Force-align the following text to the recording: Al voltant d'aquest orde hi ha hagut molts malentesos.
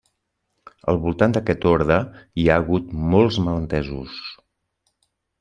Al 0.93 0.99
voltant 1.03 1.35
d'aquest 1.35 1.67
orde 1.71 1.97
hi 2.41 2.47
ha 2.47 2.57
hagut 2.63 2.89
molts 3.13 3.39
malentesos. 3.49 4.19